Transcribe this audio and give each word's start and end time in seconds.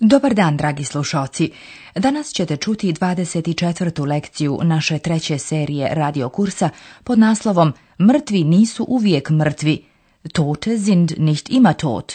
Dobar 0.00 0.34
dan, 0.34 0.56
dragi 0.56 0.84
slušalci. 0.84 1.50
Danas 1.94 2.32
ćete 2.32 2.56
čuti 2.56 2.92
24. 2.92 4.06
lekciju 4.06 4.60
naše 4.62 4.98
treće 4.98 5.38
serije 5.38 5.94
radiokursa 5.94 6.70
pod 7.04 7.18
naslovom 7.18 7.72
Mrtvi 8.00 8.44
nisu 8.44 8.84
uvijek 8.88 9.30
mrtvi. 9.30 9.84
Tote 10.32 10.78
sind 10.78 11.12
nicht 11.16 11.50
immer 11.50 11.74
tot. 11.74 12.12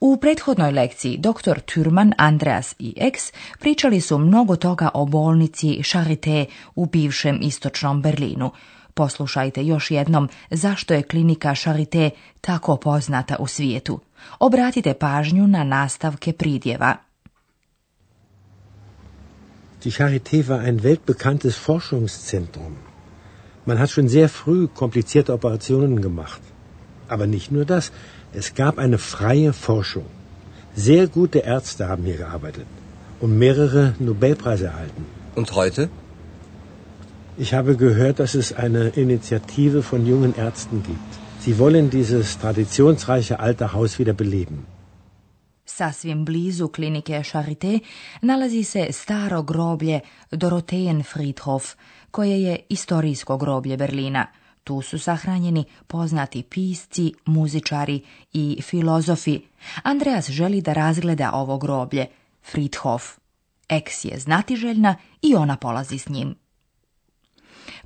U 0.00 0.16
prethodnoj 0.16 0.72
lekciji 0.72 1.16
dr. 1.16 1.60
Türman, 1.60 2.12
Andreas 2.18 2.74
i 2.78 2.94
X 2.96 3.32
pričali 3.60 4.00
su 4.00 4.18
mnogo 4.18 4.56
toga 4.56 4.88
o 4.94 5.04
bolnici 5.04 5.68
Charité 5.68 6.44
u 6.74 6.86
bivšem 6.86 7.38
istočnom 7.42 8.02
Berlinu. 8.02 8.50
Poslušajte 8.94 9.64
još 9.64 9.90
jednom 9.90 10.28
zašto 10.50 10.94
je 10.94 11.02
klinika 11.02 11.48
Charité 11.48 12.10
tako 12.40 12.76
poznata 12.76 13.36
u 13.38 13.46
svijetu. 13.46 14.00
Obratite 14.38 14.94
pažnju 14.94 15.46
na 15.46 15.64
nastavke 15.64 16.32
pridjeva. 16.32 16.96
Die 19.84 19.92
Charité 19.92 20.42
war 20.42 20.60
ein 20.68 20.78
weltbekanntes 20.82 21.56
Forschungszentrum. 21.66 22.74
Man 23.66 23.78
hat 23.78 23.90
schon 23.90 24.08
sehr 24.08 24.28
früh 24.28 24.66
komplizierte 24.66 25.32
Operationen 25.32 26.00
gemacht. 26.00 26.40
Aber 27.08 27.26
nicht 27.26 27.50
nur 27.50 27.64
das, 27.64 27.92
es 28.32 28.54
gab 28.54 28.78
eine 28.78 28.98
freie 28.98 29.52
Forschung. 29.52 30.06
Sehr 30.76 31.06
gute 31.06 31.38
Ärzte 31.38 31.88
haben 31.88 32.04
hier 32.04 32.16
gearbeitet 32.16 32.66
und 33.20 33.38
mehrere 33.38 33.94
Nobelpreise 33.98 34.64
erhalten. 34.64 35.04
Und 35.34 35.52
heute? 35.52 35.88
Ich 37.36 37.52
habe 37.52 37.76
gehört, 37.76 38.20
dass 38.20 38.34
es 38.34 38.52
eine 38.52 38.88
Initiative 38.90 39.82
von 39.82 40.06
jungen 40.06 40.34
Ärzten 40.36 40.84
gibt. 40.84 41.18
Sie 41.40 41.58
wollen 41.58 41.90
dieses 41.90 42.38
traditionsreiche 42.38 43.40
alte 43.40 43.72
Haus 43.72 43.98
wieder 43.98 44.12
beleben. 44.12 44.66
Sasvim 45.64 46.24
blizu 46.24 46.68
klinike 46.68 47.24
Charité 47.24 47.80
nalazi 48.22 48.64
se 48.64 48.92
staro 48.92 49.42
groblje 49.42 50.00
Dorotheen 50.30 51.02
Friedhof, 51.02 51.74
koje 52.10 52.42
je 52.42 52.58
istorijsko 52.68 53.36
groblje 53.36 53.76
Berlina. 53.76 54.26
Tu 54.64 54.82
su 54.82 54.98
sahranjeni 54.98 55.64
poznati 55.86 56.42
pisci, 56.42 57.14
muzičari 57.24 58.02
i 58.32 58.62
filozofi. 58.62 59.40
Andreas 59.82 60.30
želi 60.30 60.60
da 60.60 60.72
razgleda 60.72 61.30
ovo 61.32 61.58
groblje, 61.58 62.06
Friedhof. 62.42 63.18
Eks 63.68 64.04
je 64.04 64.18
znatiželjna 64.18 64.96
i 65.22 65.34
ona 65.34 65.56
polazi 65.56 65.98
s 65.98 66.08
njim. 66.08 66.43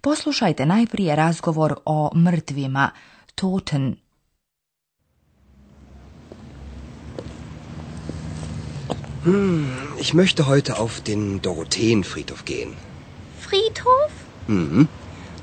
Poslušajte 0.01 0.67
najprije 0.67 1.17
razgovor 1.17 1.75
o 1.85 2.11
mrtvima, 2.15 2.91
Toten. 3.35 3.97
Hm, 9.25 9.67
ich 9.99 10.15
möchte 10.15 10.47
heute 10.47 10.79
auf 10.79 11.01
den 11.01 11.41
Dorotheenfriedhof 11.43 12.45
gehen. 12.45 12.77
Friedhof? 13.41 14.13
Mhm. 14.47 14.89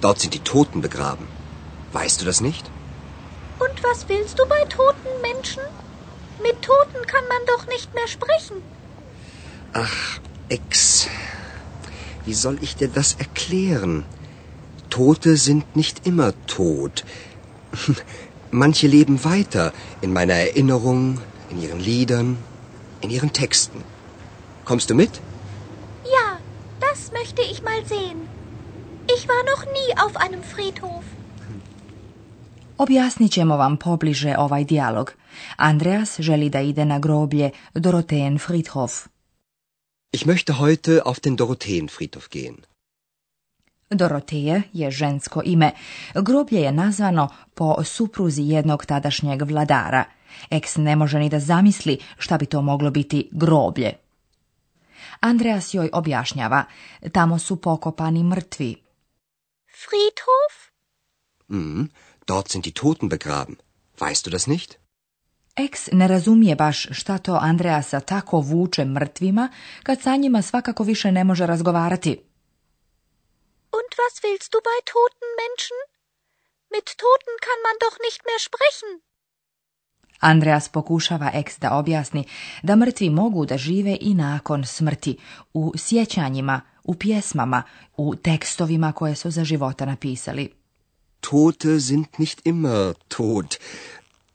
Dort 0.01 0.19
sind 0.19 0.33
die 0.33 0.45
Toten 0.53 0.81
begraben. 0.81 1.27
Weißt 1.93 2.21
du 2.21 2.25
das 2.25 2.41
nicht? 2.41 2.65
Und 3.59 3.83
was 3.83 4.09
willst 4.09 4.39
du 4.39 4.45
bei 4.47 4.61
toten 4.65 5.13
Menschen? 5.21 5.63
Mit 6.41 6.61
Toten 6.61 7.01
kann 7.07 7.25
man 7.33 7.41
doch 7.51 7.67
nicht 7.67 7.93
mehr 7.93 8.07
sprechen. 8.07 8.57
Ach, 9.73 10.19
Ex. 10.49 11.07
Wie 12.25 12.33
soll 12.33 12.57
ich 12.61 12.75
dir 12.75 12.89
das 12.89 13.13
erklären? 13.13 14.03
Tote 14.89 15.37
sind 15.37 15.75
nicht 15.75 16.05
immer 16.07 16.33
tot. 16.47 17.03
Manche 18.51 18.87
leben 18.87 19.23
weiter 19.23 19.73
in 20.01 20.13
meiner 20.13 20.33
Erinnerung, 20.33 21.19
in 21.49 21.61
ihren 21.61 21.79
Liedern, 21.79 22.37
in 23.01 23.09
ihren 23.09 23.31
Texten. 23.33 23.83
Kommst 24.65 24.89
du 24.89 24.95
mit? 24.95 25.21
Ja, 26.15 26.27
das 26.79 27.11
möchte 27.11 27.41
ich 27.41 27.61
mal 27.63 27.85
sehen. 27.85 28.19
Ich 29.15 29.27
war 29.27 29.43
noch 29.51 29.63
nie 29.77 29.89
auf 30.05 30.15
einem 30.17 30.43
Friedhof. 30.43 31.03
Objasnit 32.77 33.31
ćemo 33.31 33.57
vam 33.57 33.77
pobliže 33.77 34.37
ovaj 34.37 34.63
dijalog. 34.65 35.13
Andreas 35.57 36.19
želi 36.19 36.49
da 36.49 36.61
ide 36.61 36.85
na 36.85 36.99
groblje 36.99 37.51
Dorotheen 37.73 38.39
Friedhof. 38.39 39.07
Ich 40.11 40.25
möchte 40.25 40.53
heute 40.59 41.01
auf 41.05 41.19
den 41.19 41.35
Dorotheenfriedhof 41.35 42.29
gehen. 42.29 42.55
Doroteje 43.89 44.61
je 44.73 44.91
žensko 44.91 45.41
ime. 45.45 45.71
Groblje 46.15 46.61
je 46.61 46.71
nazvano 46.71 47.29
po 47.53 47.83
supruzi 47.83 48.41
jednog 48.41 48.85
tadašnjeg 48.85 49.41
vladara. 49.41 50.03
Eks 50.49 50.75
ne 50.75 50.95
može 50.95 51.19
ni 51.19 51.29
da 51.29 51.39
zamisli 51.39 51.99
šta 52.17 52.37
bi 52.37 52.45
to 52.45 52.61
moglo 52.61 52.91
biti 52.91 53.29
groblje. 53.31 53.93
Andreas 55.19 55.73
joj 55.73 55.89
objašnjava. 55.93 56.63
Tamo 57.11 57.39
su 57.39 57.61
pokopani 57.61 58.23
mrtvi. 58.23 58.75
Friedhof? 59.67 60.55
Mhm, 61.49 61.83
dort 62.27 62.49
sind 62.49 62.63
die 62.63 62.73
Toten 62.73 63.09
begraben. 63.09 63.55
Weißt 63.99 64.25
du 64.25 64.31
das 64.31 64.47
nicht? 64.47 64.75
Eks 65.55 65.91
ne 65.91 66.07
razumije 66.07 66.55
baš 66.55 66.87
šta 66.91 67.17
to 67.17 67.37
Andreasa 67.41 67.99
tako 67.99 68.39
vuče 68.39 68.85
mrtvima, 68.85 69.49
kad 69.83 70.01
sa 70.01 70.15
njima 70.15 70.41
svakako 70.41 70.83
više 70.83 71.11
ne 71.11 71.23
može 71.23 71.45
razgovarati. 71.45 72.21
Und 73.77 73.89
was 74.03 74.13
willst 74.23 74.49
du 74.53 74.59
bei 74.69 74.77
toten 74.93 75.29
Menschen? 75.43 75.77
Mit 76.75 76.87
Toten 77.03 77.35
kann 77.47 77.61
man 77.67 77.77
doch 77.85 77.97
nicht 78.05 78.21
mehr 78.27 78.41
sprechen. 78.47 78.91
Andreas 80.19 80.69
pokušava 80.69 81.31
eks 81.33 81.57
da 81.57 81.77
objasni 81.79 82.23
da 82.63 82.75
mrtvi 82.75 83.09
mogu 83.09 83.45
da 83.45 83.57
žive 83.57 83.97
i 84.01 84.13
nakon 84.13 84.65
smrti, 84.65 85.17
u 85.53 85.73
sjećanjima, 85.77 86.61
u 86.83 86.95
pjesmama, 86.95 87.63
u 87.97 88.15
tekstovima 88.15 88.91
koje 88.91 89.15
su 89.15 89.31
za 89.31 89.43
života 89.43 89.85
napisali. 89.85 90.53
Tote 91.19 91.79
sind 91.79 92.05
nicht 92.17 92.41
immer 92.43 92.93
tot. 93.07 93.57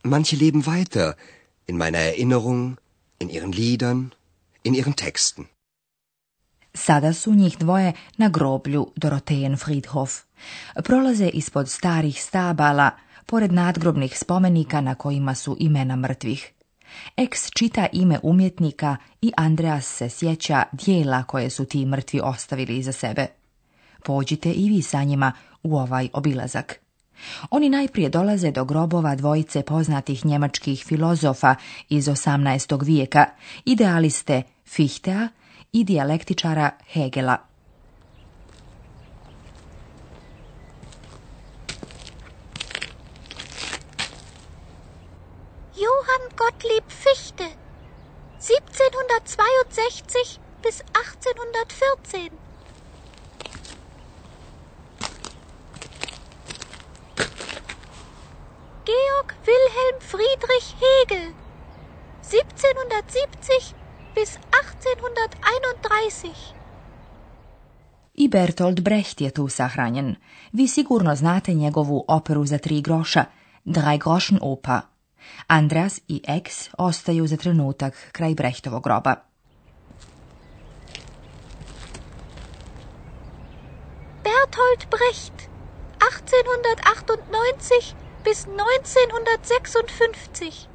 Manche 0.02 0.36
leben 0.36 0.62
weiter 0.62 1.12
in 1.66 1.76
meiner 1.76 2.00
Erinnerung, 2.00 2.76
in 3.20 3.28
ihren 3.30 3.52
Liedern, 3.52 4.10
in 4.64 4.74
ihren 4.74 4.96
Texten. 4.96 5.44
Sada 6.74 7.12
su 7.12 7.34
njih 7.34 7.58
dvoje 7.58 7.92
na 8.16 8.28
groblju 8.28 8.92
Dorotheen 8.96 9.56
Friedhof. 9.56 10.18
Prolaze 10.84 11.28
ispod 11.28 11.68
starih 11.68 12.22
stabala, 12.22 12.90
pored 13.26 13.52
nadgrobnih 13.52 14.18
spomenika 14.18 14.80
na 14.80 14.94
kojima 14.94 15.34
su 15.34 15.56
imena 15.60 15.96
mrtvih. 15.96 16.52
Eks 17.16 17.50
čita 17.50 17.86
ime 17.92 18.18
umjetnika 18.22 18.96
i 19.22 19.32
Andreas 19.36 19.86
se 19.86 20.08
sjeća 20.08 20.62
dijela 20.72 21.22
koje 21.22 21.50
su 21.50 21.64
ti 21.64 21.86
mrtvi 21.86 22.20
ostavili 22.24 22.76
iza 22.76 22.92
sebe. 22.92 23.26
Pođite 24.04 24.52
i 24.52 24.68
vi 24.68 24.82
sa 24.82 25.02
njima 25.02 25.32
u 25.62 25.76
ovaj 25.76 26.08
obilazak. 26.12 26.80
Oni 27.50 27.68
najprije 27.68 28.08
dolaze 28.08 28.50
do 28.50 28.64
grobova 28.64 29.14
dvojice 29.14 29.62
poznatih 29.62 30.26
njemačkih 30.26 30.84
filozofa 30.86 31.54
iz 31.88 32.06
18. 32.06 32.84
vijeka, 32.84 33.26
idealiste 33.64 34.42
Fichtea 34.66 35.28
i 35.72 35.84
dijalektičara 35.84 36.70
Hegela. 36.86 37.38
Johann 45.74 46.36
Gottlieb 46.36 46.84
Fichte. 46.88 47.44
1762 48.40 50.40
bis 50.62 50.80
1814. 50.80 52.30
Georg 58.84 59.34
Wilhelm 59.44 60.00
Friedrich 60.00 60.74
Hegel. 60.80 61.34
1770 62.22 63.74
bis 63.74 63.79
1831. 65.10 66.54
I 68.14 68.28
Bertolt 68.28 68.80
Brecht 68.80 69.20
je 69.20 69.30
tu 69.30 69.48
sahranjen. 69.48 70.16
Vi 70.52 70.68
sigurno 70.68 71.14
znate 71.14 71.54
njegovu 71.54 72.04
operu 72.08 72.46
za 72.46 72.58
tri 72.58 72.80
groša, 72.80 73.24
Drei 73.64 73.98
Groschen 73.98 74.38
Oper. 74.42 74.80
Andreas 75.46 76.00
i 76.08 76.22
Ex 76.28 76.68
ostaju 76.78 77.26
za 77.26 77.36
trenutak 77.36 78.08
kraj 78.12 78.34
Brechtovog 78.34 78.82
groba. 78.82 79.14
Bertolt 84.24 84.86
Brecht, 84.90 85.32
1898 85.98 87.94
bis 88.24 88.46
1956. 88.46 90.69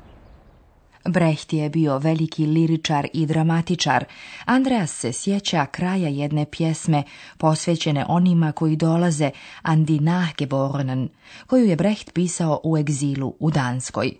Brecht 1.10 1.54
je 1.54 1.69
bio 1.69 1.98
veliki 1.98 2.46
liričar 2.46 3.07
i 3.13 3.25
dramatičar. 3.25 4.06
Andreas 4.46 4.92
se 4.92 5.13
sjeća 5.13 5.66
kraja 5.66 6.10
jedne 6.10 6.46
pjesme 6.46 7.04
posvećene 7.38 8.06
onima 8.07 8.52
koji 8.52 8.75
dolaze 8.75 9.31
Andi 9.62 10.00
Nachgeborenen, 10.00 11.10
koju 11.48 11.66
je 11.66 11.75
Brecht 11.75 12.13
pisao 12.13 12.62
u 12.63 12.78
egzilu 12.78 13.36
u 13.40 13.52
Danskoj. 13.52 14.12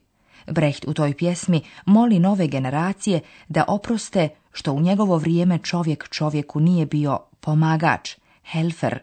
Brecht 0.48 0.86
u 0.88 0.94
toj 0.94 1.14
pjesmi 1.18 1.62
moli 1.86 2.20
nove 2.20 2.48
generacije 2.48 3.20
da 3.48 3.66
oproste 3.68 4.30
što 4.52 4.74
u 4.74 4.82
njegovo 4.82 5.18
vrijeme 5.18 5.58
čovjek 5.58 6.10
čovjeku 6.10 6.60
nije 6.60 6.86
bio 6.86 7.20
pomagač, 7.40 8.16
helfer, 8.44 9.00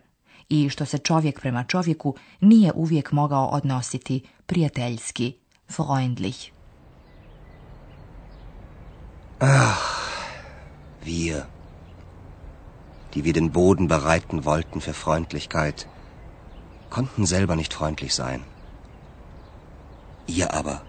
i 0.49 0.69
što 0.69 0.85
se 0.85 0.99
čovjek 0.99 1.41
prema 1.41 1.65
čovjeku 1.65 2.15
nije 2.41 2.73
uvijek 2.75 3.13
mogao 3.13 3.47
odnositi 3.47 4.23
prijateljski, 4.47 5.33
freundlich. 5.71 6.62
Ach, 9.45 9.99
wir, 11.01 11.49
die 13.13 13.25
wir 13.25 13.33
den 13.33 13.51
Boden 13.51 13.89
bereiten 13.89 14.45
wollten 14.45 14.81
für 14.81 14.95
Freundlichkeit, 14.95 15.89
konnten 16.91 17.27
selber 17.27 17.57
nicht 17.57 17.75
freundlich 17.75 18.15
sein. 18.15 18.45
Ihr 20.29 20.55
aber, 20.55 20.83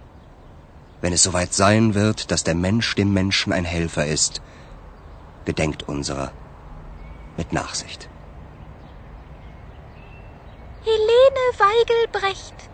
wenn 1.02 1.14
es 1.14 1.24
soweit 1.24 1.56
sein 1.56 1.96
wird, 1.96 2.30
dass 2.30 2.44
der 2.44 2.54
Mensch 2.54 2.94
dem 2.94 3.12
Menschen 3.12 3.54
ein 3.54 3.66
Helfer 3.66 4.06
ist, 4.06 4.44
gedenkt 5.46 5.90
unserer 5.90 6.32
mit 7.38 7.54
Nachsicht. 7.54 8.08
Helene 10.84 11.44
Weigelbrecht, 11.58 12.70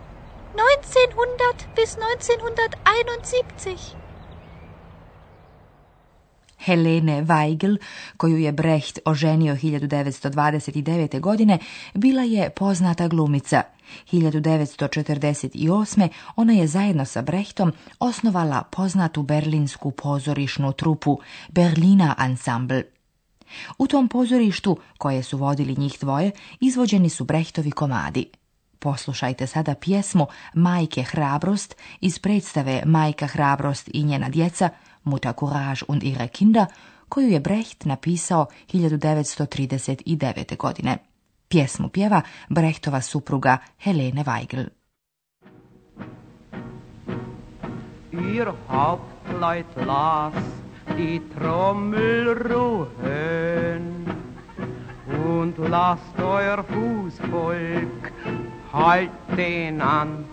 1900 0.58 1.74
bis 1.74 1.96
1971. 1.96 3.96
Helene 6.64 7.22
Weigel, 7.22 7.76
koju 8.16 8.38
je 8.38 8.52
Brecht 8.52 8.98
oženio 9.04 9.54
1929. 9.54 11.20
godine, 11.20 11.58
bila 11.94 12.22
je 12.22 12.50
poznata 12.50 13.08
glumica. 13.08 13.62
1948. 14.12 16.08
ona 16.36 16.52
je 16.52 16.66
zajedno 16.66 17.04
sa 17.04 17.22
Brechtom 17.22 17.72
osnovala 17.98 18.62
poznatu 18.62 19.22
berlinsku 19.22 19.90
pozorišnu 19.90 20.72
trupu 20.72 21.18
Berlina 21.48 22.14
Ensemble. 22.18 22.82
U 23.78 23.86
tom 23.86 24.08
pozorištu, 24.08 24.76
koje 24.98 25.22
su 25.22 25.38
vodili 25.38 25.76
njih 25.78 25.96
dvoje, 26.00 26.30
izvođeni 26.60 27.08
su 27.08 27.24
Brehtovi 27.24 27.70
komadi. 27.70 28.39
Poslušajte 28.80 29.46
sada 29.46 29.74
pjesmu 29.74 30.26
Majke 30.54 31.02
Hrabrost 31.02 31.76
iz 32.00 32.18
predstave 32.18 32.82
Majka 32.86 33.26
Hrabrost 33.26 33.90
i 33.92 34.02
njena 34.02 34.28
djeca, 34.28 34.68
Mutter 35.04 35.32
Courage 35.40 35.84
und 35.88 36.02
ihre 36.02 36.28
Kinder, 36.28 36.66
koju 37.08 37.28
je 37.28 37.40
Brecht 37.40 37.84
napisao 37.84 38.46
1939. 38.72 40.56
godine. 40.56 40.98
Pjesmu 41.48 41.88
pjeva 41.88 42.22
Brechtova 42.48 43.00
supruga 43.00 43.58
Helene 43.78 44.24
Weigel. 44.26 44.68
Ihr 48.12 48.52
Hauptleut 48.68 49.76
las 49.76 50.34
die 50.96 51.20
Trommel 51.34 52.34
ruhen 52.34 54.06
und 55.24 55.58
lasst 55.58 56.18
euer 56.18 56.64
Fußvolk 56.64 58.12
halten 58.72 59.80
an. 59.80 60.24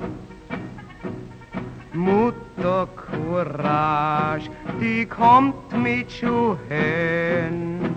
Mutter 1.93 2.87
Courage, 2.95 4.49
die 4.79 5.05
kommt 5.05 5.71
mit 5.73 6.11
Schuhen, 6.11 7.95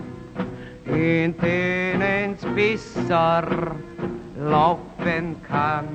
in 0.85 1.37
denen's 1.37 2.43
besser 2.55 3.43
laufen 4.39 5.35
kann. 5.47 5.87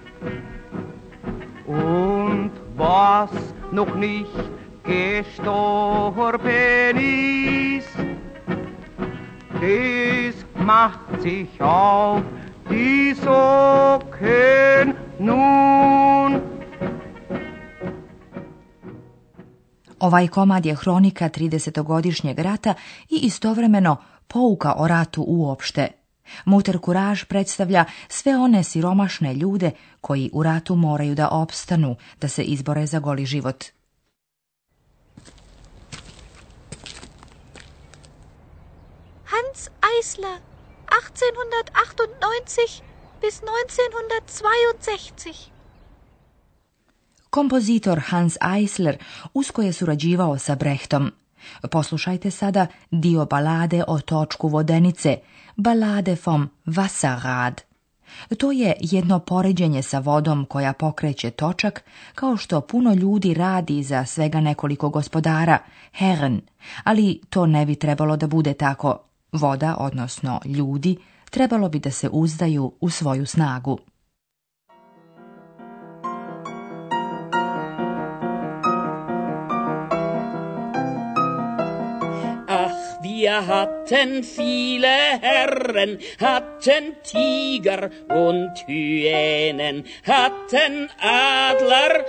Und 1.65 2.51
was 2.77 3.31
noch 3.71 3.95
nicht 3.95 4.29
gestorben 4.83 6.35
ist, 7.77 7.97
das 9.53 10.63
macht 10.63 11.21
sich 11.21 11.49
auf 11.59 12.21
die 12.69 13.15
Socken 13.15 14.93
nun. 15.17 16.50
Ovaj 20.01 20.27
komad 20.27 20.65
je 20.65 20.75
hronika 20.75 21.29
30-godišnjeg 21.29 22.39
rata 22.39 22.73
i 23.09 23.15
istovremeno 23.15 23.97
pouka 24.27 24.73
o 24.77 24.87
ratu 24.87 25.23
uopšte. 25.27 25.87
Muter 26.45 26.79
Kuraž 26.79 27.23
predstavlja 27.23 27.85
sve 28.07 28.37
one 28.37 28.63
siromašne 28.63 29.33
ljude 29.33 29.71
koji 30.01 30.29
u 30.33 30.43
ratu 30.43 30.75
moraju 30.75 31.15
da 31.15 31.29
opstanu, 31.29 31.95
da 32.21 32.27
se 32.27 32.43
izbore 32.43 32.85
za 32.85 32.99
goli 32.99 33.25
život. 33.25 33.65
Hans 39.25 39.69
Eisler, 39.97 40.39
1898 41.15 42.81
bis 43.21 43.41
1962. 43.41 45.60
Kompozitor 47.31 47.99
Hans 47.99 48.37
Eisler 48.57 48.97
usko 49.33 49.61
je 49.61 49.73
surađivao 49.73 50.37
sa 50.37 50.55
Brechtom. 50.55 51.11
Poslušajte 51.71 52.31
sada 52.31 52.67
dio 52.91 53.25
balade 53.25 53.83
o 53.87 53.99
točku 53.99 54.47
vodenice, 54.47 55.17
balade 55.55 56.17
vom 56.25 56.49
Wasserrad. 56.65 57.61
To 58.37 58.51
je 58.51 58.75
jedno 58.79 59.19
poređenje 59.19 59.81
sa 59.81 59.99
vodom 59.99 60.45
koja 60.45 60.73
pokreće 60.73 61.31
točak, 61.31 61.83
kao 62.15 62.37
što 62.37 62.61
puno 62.61 62.93
ljudi 62.93 63.33
radi 63.33 63.83
za 63.83 64.05
svega 64.05 64.41
nekoliko 64.41 64.89
gospodara, 64.89 65.57
Herren, 65.93 66.41
ali 66.83 67.21
to 67.29 67.45
ne 67.45 67.65
bi 67.65 67.75
trebalo 67.75 68.17
da 68.17 68.27
bude 68.27 68.53
tako. 68.53 68.97
Voda, 69.31 69.75
odnosno 69.79 70.39
ljudi, 70.45 70.97
trebalo 71.29 71.69
bi 71.69 71.79
da 71.79 71.91
se 71.91 72.09
uzdaju 72.09 72.73
u 72.81 72.89
svoju 72.89 73.25
snagu. 73.25 73.79
Wir 83.21 83.45
hatten 83.45 84.23
viele 84.23 84.87
Herren, 84.87 85.99
hatten 86.19 86.95
Tiger 87.03 87.91
und 88.09 88.51
Hyänen, 88.65 89.85
hatten 90.07 90.89
Adler, 90.99 92.03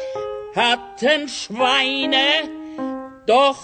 hatten 0.57 1.29
Schweine, 1.29 2.49
doch 3.27 3.59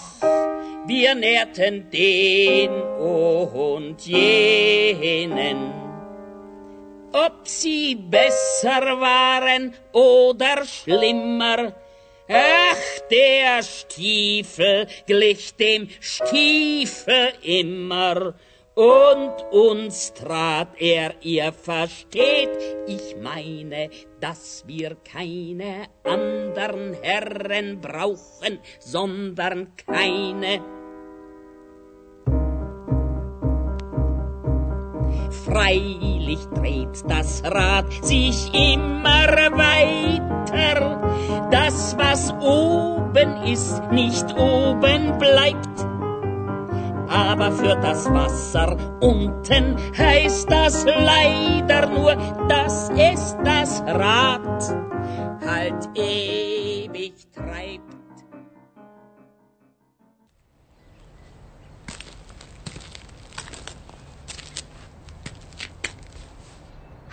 wir 0.87 1.15
nährten 1.15 1.89
den 1.89 2.71
und 2.71 4.07
jenen. 4.07 5.73
Ob 7.15 7.49
sie 7.49 7.95
besser 7.95 9.01
waren 9.01 9.73
oder 9.95 10.67
schlimmer, 10.67 11.73
Ach, 12.29 13.01
der 13.11 13.63
Stiefel 13.63 14.87
glich 15.07 15.55
dem 15.57 15.89
Stiefel 16.01 17.33
immer, 17.43 18.35
und 18.79 19.35
uns 19.51 20.13
trat 20.15 20.69
er, 20.79 21.13
ihr 21.23 21.53
versteht, 21.53 22.49
ich 22.87 23.17
meine, 23.21 23.91
dass 24.21 24.63
wir 24.69 24.97
keine 25.03 25.87
andern 26.05 26.97
Herren 27.03 27.81
brauchen, 27.81 28.61
sondern 28.79 29.75
keine 29.75 30.61
Freilich 35.51 36.47
dreht 36.55 37.03
das 37.09 37.43
Rad 37.45 37.91
sich 38.03 38.53
immer 38.53 39.27
weiter. 39.57 41.01
Das, 41.51 41.97
was 41.97 42.33
oben 42.35 43.43
ist, 43.45 43.83
nicht 43.91 44.27
oben 44.39 45.17
bleibt. 45.19 45.87
Aber 47.09 47.51
für 47.53 47.77
das 47.77 48.13
Wasser 48.13 48.77
unten 49.01 49.77
heißt 49.97 50.51
das 50.51 50.85
leider 50.85 51.89
nur, 51.89 52.15
dass 52.49 52.91
es 52.91 53.35
das 53.43 53.83
Rad 53.87 54.77
halt 55.47 55.89
ewig 55.95 57.15
treibt. 57.35 57.98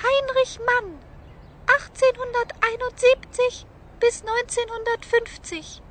Heinrich 0.06 0.56
Mann, 0.68 0.88
1871 1.66 3.66
bis 4.00 4.22
1950. 4.22 5.82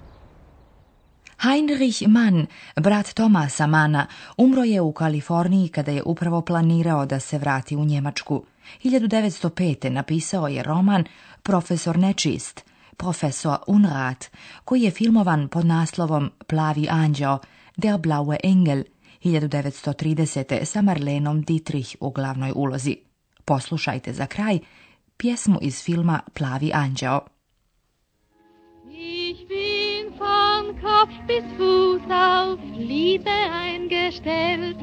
Heinrich 1.38 2.08
Mann, 2.08 2.46
brat 2.76 3.14
Tomasa 3.14 3.66
Mana, 3.66 4.06
umro 4.36 4.64
je 4.64 4.80
u 4.80 4.92
Kaliforniji 4.92 5.68
kada 5.68 5.92
je 5.92 6.02
upravo 6.02 6.40
planirao 6.40 7.06
da 7.06 7.20
se 7.20 7.38
vrati 7.38 7.76
u 7.76 7.84
Njemačku. 7.84 8.44
1905. 8.84 9.88
napisao 9.88 10.48
je 10.48 10.62
roman 10.62 11.04
Profesor 11.42 11.98
nečist, 11.98 12.64
Profesor 12.96 13.58
Unrat, 13.66 14.30
koji 14.64 14.82
je 14.82 14.90
filmovan 14.90 15.48
pod 15.48 15.66
naslovom 15.66 16.30
Plavi 16.46 16.88
anđeo, 16.90 17.38
Der 17.76 17.98
blaue 17.98 18.36
Engel, 18.42 18.82
1930. 19.24 20.64
sa 20.64 20.82
Marlenom 20.82 21.42
Dietrich 21.42 21.96
u 22.00 22.10
glavnoj 22.10 22.52
ulozi. 22.54 22.96
Poslušajte 23.44 24.12
za 24.12 24.26
kraj 24.26 24.58
pjesmu 25.16 25.58
iz 25.62 25.82
filma 25.82 26.20
Plavi 26.34 26.70
anđeo. 26.74 27.20
Ich 28.90 29.48
bin 29.48 30.04
von 30.18 30.64
Kopf 30.82 31.14
bis 31.26 31.44
Fuß 31.58 32.04
auf 32.10 32.60
Liebe 32.76 33.36
eingestellt, 33.64 34.78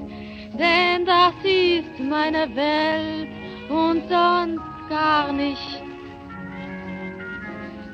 denn 0.59 1.05
das 1.05 1.35
ist 1.43 1.95
meine 1.99 2.55
Welt 2.55 3.29
und 3.69 3.99
sonst 4.09 4.89
gar 4.89 5.31
nicht. 5.33 5.81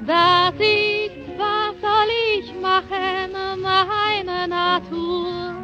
Das 0.07 0.53
ist, 0.55 1.27
was 1.37 1.73
soll 1.81 2.09
ich 2.37 2.47
machen, 2.61 3.31
meine 3.61 4.47
Natur. 4.47 5.55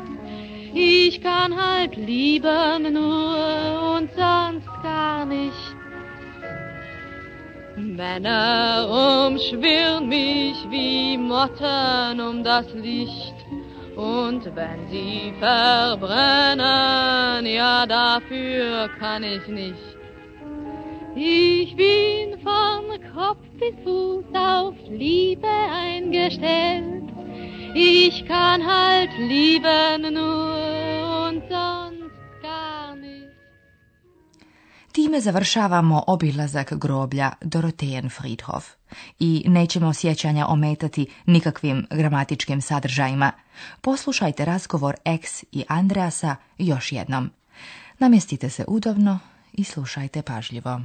Ich 0.73 1.21
kann 1.21 1.55
halt 1.55 1.95
lieben 1.95 2.93
nur 2.93 3.82
nicht. 5.33 5.75
Männer 7.75 9.27
umschwirren 9.27 10.07
mich 10.07 10.57
wie 10.69 11.17
Motten 11.17 12.21
um 12.21 12.43
das 12.43 12.71
Licht. 12.73 13.35
Und 13.95 14.43
wenn 14.55 14.87
sie 14.89 15.33
verbrennen, 15.39 16.65
ja 17.45 17.85
dafür 17.85 18.89
kann 18.99 19.23
ich 19.23 19.47
nicht. 19.47 19.97
Ich 21.15 21.75
bin 21.75 22.39
von 22.41 22.99
Kopf 23.13 23.45
bis 23.59 23.75
Fuß 23.83 24.25
auf 24.33 24.73
Liebe 24.89 25.47
eingestellt. 25.47 27.03
Ich 27.75 28.25
kann 28.25 28.65
halt 28.65 29.11
lieben 29.17 30.13
nur 30.13 31.27
und 31.27 31.43
sonst 31.49 31.82
Time 35.03 35.21
završavamo 35.21 36.03
obilazak 36.07 36.73
groblja 36.73 37.31
Dorotejen 37.41 38.09
Friedhof 38.09 38.65
i 39.19 39.43
nećemo 39.47 39.93
sjećanja 39.93 40.47
ometati 40.47 41.07
nikakvim 41.25 41.87
gramatičkim 41.89 42.61
sadržajima. 42.61 43.31
Poslušajte 43.81 44.45
razgovor 44.45 44.95
X 45.05 45.43
i 45.51 45.63
Andreasa 45.67 46.35
još 46.57 46.91
jednom. 46.91 47.29
Namjestite 47.99 48.49
se 48.49 48.65
udobno 48.67 49.19
i 49.53 49.63
slušajte 49.63 50.21
pažljivo. 50.21 50.81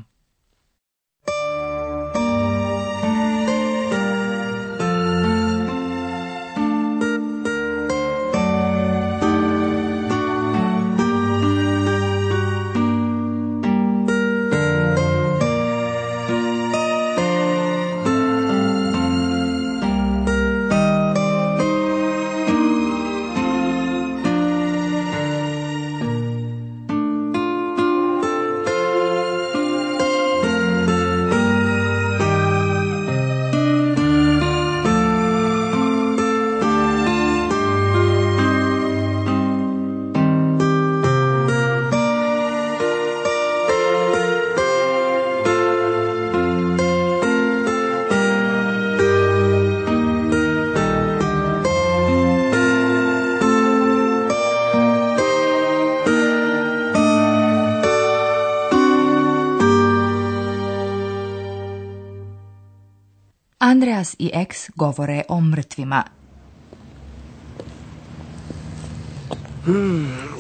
Andreas 63.69 64.15
i 64.19 64.29
ex 64.33 64.71
govore 64.77 65.25
o 65.29 65.41
mrtvima. 65.41 66.05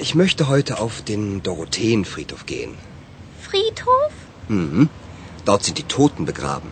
Ich 0.04 0.14
möchte 0.14 0.48
heute 0.48 0.78
auf 0.84 1.02
den 1.02 1.42
Dorotheenfriedhof 1.42 2.46
gehen. 2.46 2.72
Friedhof? 3.48 4.14
Mhm. 4.48 4.88
Dort 5.44 5.64
sind 5.64 5.76
die 5.76 5.88
Toten 5.96 6.24
begraben. 6.24 6.70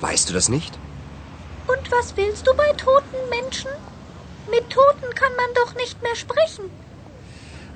Weißt 0.00 0.30
du 0.30 0.32
das 0.38 0.48
nicht? 0.48 0.78
Und 1.72 1.92
was 1.96 2.16
willst 2.16 2.46
du 2.46 2.54
bei 2.62 2.70
toten 2.84 3.20
Menschen? 3.36 3.72
Mit 4.54 4.70
Toten 4.70 5.14
kann 5.20 5.34
man 5.42 5.50
doch 5.60 5.74
nicht 5.82 6.02
mehr 6.02 6.16
sprechen. 6.16 6.64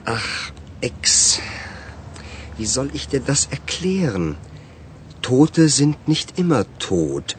Ach, 0.06 0.52
Ex. 0.80 1.40
Wie 2.56 2.70
soll 2.76 2.90
ich 2.94 3.08
dir 3.08 3.20
das 3.20 3.46
erklären? 3.58 4.36
Tote 5.20 5.68
sind 5.68 6.08
nicht 6.08 6.38
immer 6.38 6.64
tot. 6.78 7.36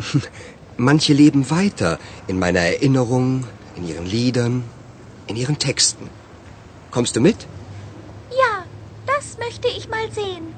Manche 0.76 1.12
leben 1.12 1.50
weiter 1.50 1.98
in 2.26 2.38
meiner 2.38 2.60
Erinnerung, 2.60 3.44
in 3.76 3.88
ihren 3.88 4.06
Liedern, 4.06 4.64
in 5.26 5.36
ihren 5.36 5.58
Texten. 5.58 6.08
Kommst 6.90 7.16
du 7.16 7.20
mit? 7.20 7.46
Ja, 8.30 8.64
das 9.06 9.38
möchte 9.38 9.68
ich 9.68 9.88
mal 9.88 10.10
sehen. 10.12 10.54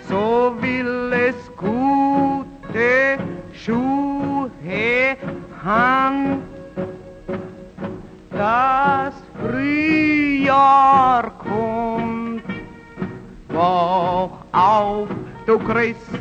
so 0.07 0.55
will 0.61 1.11
es 1.15 1.37
gute 1.57 3.17
Schuhe 3.55 5.17
han. 5.65 6.43
Das 8.31 9.15
Frühjahr 9.41 11.31
kommt, 11.39 11.70
du 15.51 15.59
Christ, 15.59 16.13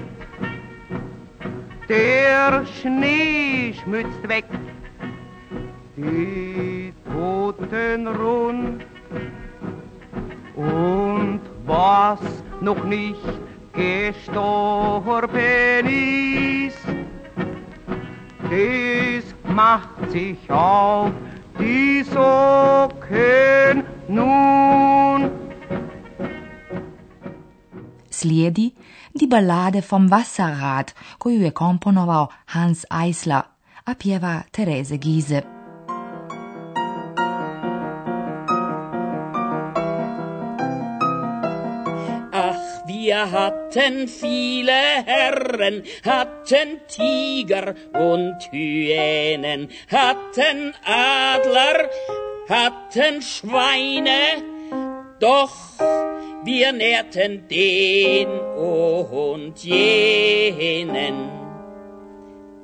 der 1.87 2.65
Schnee 2.65 3.75
schmützt 3.79 4.27
weg 4.27 4.45
die 5.95 6.91
Toten 7.11 8.07
rund. 8.07 8.83
Und 10.55 11.41
was 11.67 12.19
noch 12.59 12.83
nicht 12.85 13.21
gestorben 13.73 15.29
ist, 16.65 16.87
das 18.49 19.53
macht 19.53 20.09
sich 20.09 20.39
auf 20.49 21.11
die 21.59 22.01
Socken 22.01 23.83
nun. 24.07 25.29
Slijedi 28.11 28.73
di 29.19 29.27
ballade 29.27 29.81
vom 29.81 30.07
Wasserrad 30.07 30.93
koju 31.17 31.41
je 31.43 31.51
komponovao 31.51 32.27
Hans 32.45 32.85
Eisler, 32.89 33.43
a 33.85 33.93
pjeva 33.95 34.43
Tereze 34.51 34.97
Gize. 34.97 35.43
Wir 42.85 43.31
hatten 43.31 44.07
viele 44.07 45.03
Herren, 45.05 45.83
hatten 46.05 46.79
Tiger 46.87 47.73
und 47.93 48.37
Hyänen, 48.51 49.69
hatten 49.89 50.73
Adler, 50.85 51.89
hatten 52.49 53.21
Schweine, 53.21 54.43
doch 55.19 55.55
wir 56.49 56.71
nährten 56.73 57.47
den 57.47 58.27
und 58.27 59.55
jenen. 59.63 61.29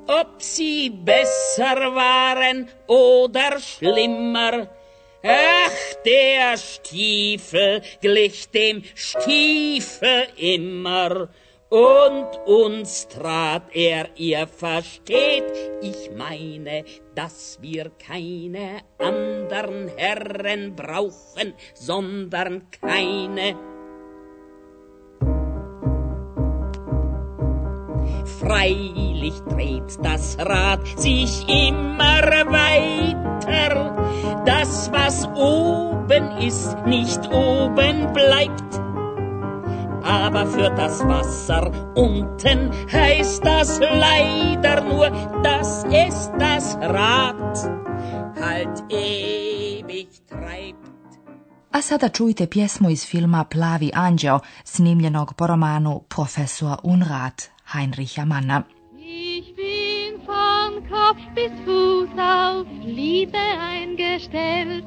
Ob 0.08 0.42
sie 0.42 0.90
besser 0.90 1.94
waren 1.94 2.68
oder 2.88 3.60
schlimmer, 3.60 4.68
Ach, 5.22 5.94
der 6.04 6.56
Stiefel 6.56 7.82
glich 8.00 8.48
dem 8.50 8.82
Stiefel 8.94 10.28
immer, 10.36 11.28
und 11.68 12.28
uns 12.46 13.08
trat 13.08 13.74
er, 13.74 14.08
ihr 14.14 14.46
versteht, 14.46 15.52
ich 15.82 16.12
meine, 16.16 16.84
dass 17.16 17.58
wir 17.60 17.90
keine 17.98 18.82
andern 18.98 19.90
Herren 19.96 20.76
brauchen, 20.76 21.54
sondern 21.74 22.70
keine. 22.70 23.75
Freilich 28.46 29.42
dreht 29.50 29.98
das 30.04 30.36
Rad 30.38 30.86
sich 30.96 31.48
immer 31.48 32.22
weiter, 32.46 33.96
das, 34.46 34.88
was 34.92 35.26
oben 35.34 36.30
ist, 36.38 36.76
nicht 36.86 37.20
oben 37.32 38.12
bleibt. 38.12 38.72
Aber 40.04 40.46
für 40.46 40.70
das 40.70 41.04
Wasser 41.08 41.72
unten 41.96 42.70
heißt 42.92 43.44
das 43.44 43.80
leider 43.80 44.80
nur, 44.80 45.10
dass 45.42 45.84
es 45.90 46.30
das 46.38 46.76
Rad 46.76 47.58
halt 48.40 48.84
ewig 48.92 50.08
treibt. 50.30 50.86
A 51.72 51.82
sada 51.82 52.08
čujte 52.08 52.46
pjesmu 52.46 52.90
iz 52.90 53.06
filma 53.06 53.44
Plavi 53.44 53.90
anđeo, 53.94 54.40
snimljenog 54.64 55.34
po 55.34 55.46
romanu 55.46 56.00
Profesor 56.08 56.76
Unrat 56.82 57.55
Heinricha 57.72 58.24
Manna. 58.24 58.64
Ich 58.96 59.54
bin 59.56 60.20
von 60.24 60.88
Kopf 60.88 61.20
bis 61.34 61.50
Fuß 61.64 62.10
auf 62.16 62.66
Liebe 62.84 63.36
eingestellt, 63.36 64.84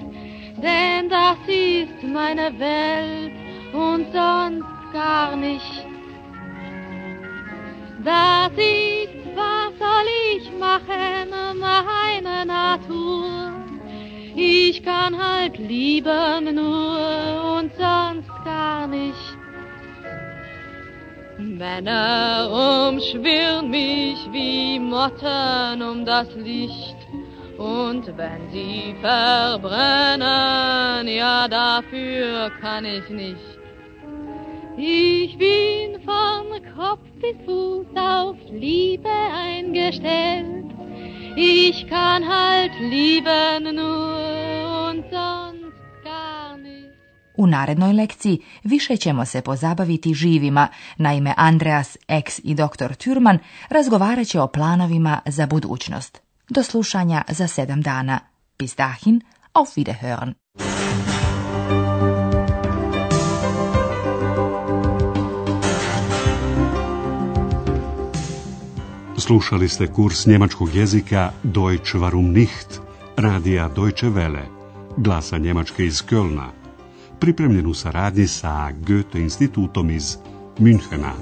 denn 0.62 1.10
das 1.10 1.38
ist 1.48 2.04
meine 2.04 2.58
Welt 2.58 3.34
und 3.74 4.06
sonst 4.14 4.94
gar 4.94 5.36
nicht. 5.36 5.86
Das 8.04 8.52
ist, 8.54 9.36
was 9.36 9.72
soll 9.78 10.08
ich 10.38 10.50
machen, 10.58 11.60
meine 11.60 12.46
Natur. 12.46 13.52
Ich 14.36 14.82
kann 14.84 15.18
halt 15.18 15.58
lieben 15.58 16.56
nur 16.56 16.89
Männer 21.60 22.88
umschwirren 22.88 23.70
mich 23.70 24.18
wie 24.32 24.80
Motten 24.80 25.82
um 25.82 26.06
das 26.06 26.34
Licht. 26.36 26.96
Und 27.58 28.08
wenn 28.16 28.50
sie 28.50 28.96
verbrennen, 29.02 30.24
ja, 31.10 31.50
dafür 31.50 32.50
kann 32.62 32.86
ich 32.86 33.10
nicht. 33.10 33.60
Ich 34.78 35.38
bin 35.38 36.00
von 36.06 36.46
Kopf 36.78 37.02
bis 37.20 37.36
Fuß 37.46 37.88
auf 37.98 38.38
Liebe 38.50 39.10
eingestellt. 39.10 40.64
Ich 41.36 41.86
kann 41.90 42.26
halt 42.26 42.72
lieben 42.80 43.76
nur 43.76 44.90
und 44.92 45.04
sonst. 45.12 45.59
U 47.40 47.48
narednoj 47.48 47.94
lekciji 47.94 48.42
više 48.64 48.98
ćemo 48.98 49.26
se 49.26 49.42
pozabaviti 49.42 50.14
živima, 50.14 50.68
naime 50.98 51.34
Andreas 51.38 51.98
X 52.08 52.40
i 52.44 52.56
dr. 52.56 52.92
Thürman 52.94 53.38
razgovarat 53.70 54.28
će 54.28 54.42
o 54.42 54.48
planovima 54.48 55.20
za 55.26 55.46
budućnost. 55.48 56.22
Do 56.50 56.64
slušanja 56.64 57.24
za 57.28 57.48
sedam 57.48 57.82
dana. 57.82 58.20
Bis 58.60 58.76
dahin, 58.76 59.22
auf 59.54 59.70
Wiederhören. 59.78 60.34
Slušali 69.18 69.70
ste 69.70 69.88
kurs 69.88 70.26
njemačkog 70.26 70.76
jezika 70.76 71.32
Deutsch 71.44 71.96
warum 71.96 72.32
nicht, 72.32 72.80
radija 73.18 73.70
Deutsche 73.76 74.08
Welle, 74.08 74.46
glasa 74.98 75.38
Njemačke 75.38 75.86
iz 75.86 76.04
Kölna, 76.04 76.59
pripremljen 77.20 77.68
u 77.68 77.74
saradnji 77.74 78.28
sa 78.28 78.72
Goethe 78.72 79.20
institutom 79.20 79.90
iz 79.90 80.18
Münchena. 80.60 81.14